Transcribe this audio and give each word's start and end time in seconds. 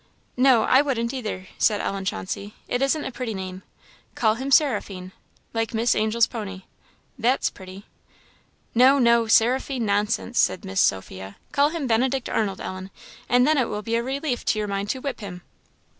"No, 0.35 0.63
I 0.63 0.81
wouldn't 0.81 1.13
either," 1.13 1.45
said 1.59 1.79
Ellen 1.79 2.05
Chauncey; 2.05 2.55
"it 2.67 2.81
isn't 2.81 3.05
a 3.05 3.11
pretty 3.11 3.35
name. 3.35 3.61
Call 4.15 4.33
him 4.33 4.49
Seraphine! 4.49 5.11
like 5.53 5.75
Miss 5.75 5.93
Angell's 5.93 6.25
pony 6.25 6.63
that's 7.19 7.51
pretty." 7.51 7.85
"No, 8.73 8.97
no 8.97 9.27
'Seraphine!' 9.27 9.85
nonsense!" 9.85 10.39
said 10.39 10.65
Miss 10.65 10.81
Sophia; 10.81 11.35
"call 11.51 11.69
him 11.69 11.85
Benedict 11.85 12.29
Arnold, 12.29 12.59
Ellen; 12.61 12.89
and 13.29 13.45
then 13.45 13.59
it 13.59 13.69
will 13.69 13.83
be 13.83 13.93
a 13.95 14.01
relief 14.01 14.43
to 14.45 14.57
your 14.57 14.67
mind 14.67 14.89
to 14.89 15.01
whip 15.01 15.19
him." 15.19 15.43